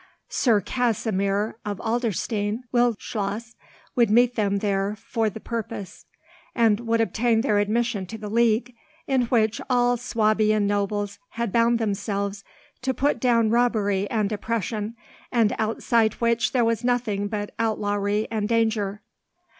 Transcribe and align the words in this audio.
Sir 0.29 0.61
Kasimir 0.61 1.59
of 1.63 1.77
Adlerstein 1.77 2.63
Wildschloss 2.73 3.53
would 3.95 4.09
meet 4.09 4.33
them 4.33 4.57
there 4.57 4.95
for 4.95 5.29
the 5.29 5.39
purpose, 5.39 6.07
and 6.55 6.79
would 6.79 6.99
obtain 6.99 7.41
their 7.41 7.59
admission 7.59 8.07
to 8.07 8.17
the 8.17 8.27
League, 8.27 8.73
in 9.05 9.25
which 9.27 9.61
all 9.69 9.97
Swabian 9.97 10.65
nobles 10.65 11.19
had 11.37 11.51
bound 11.51 11.77
themselves 11.77 12.43
to 12.81 12.95
put 12.95 13.19
down 13.19 13.51
robbery 13.51 14.09
and 14.09 14.31
oppression, 14.31 14.95
and 15.31 15.55
outside 15.59 16.15
which 16.15 16.51
there 16.51 16.65
was 16.65 16.83
nothing 16.83 17.27
but 17.27 17.53
outlawry 17.59 18.27
and 18.31 18.49
danger. 18.49 19.03